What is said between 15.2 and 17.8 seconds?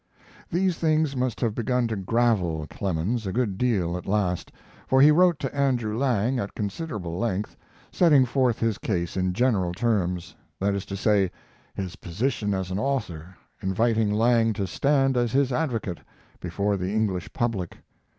his advocate before the English public.